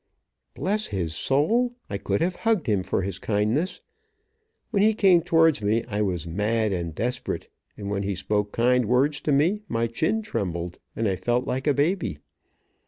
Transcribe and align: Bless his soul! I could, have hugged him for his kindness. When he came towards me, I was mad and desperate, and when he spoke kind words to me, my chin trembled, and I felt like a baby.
Bless 0.55 0.87
his 0.87 1.13
soul! 1.13 1.75
I 1.87 1.99
could, 1.99 2.21
have 2.21 2.37
hugged 2.37 2.65
him 2.65 2.81
for 2.81 3.03
his 3.03 3.19
kindness. 3.19 3.81
When 4.71 4.81
he 4.81 4.95
came 4.95 5.21
towards 5.21 5.61
me, 5.61 5.83
I 5.87 6.01
was 6.01 6.25
mad 6.25 6.71
and 6.73 6.95
desperate, 6.95 7.49
and 7.77 7.87
when 7.87 8.01
he 8.01 8.15
spoke 8.15 8.51
kind 8.51 8.85
words 8.87 9.21
to 9.21 9.31
me, 9.31 9.61
my 9.67 9.85
chin 9.85 10.23
trembled, 10.23 10.79
and 10.95 11.07
I 11.07 11.17
felt 11.17 11.45
like 11.45 11.67
a 11.67 11.73
baby. 11.75 12.17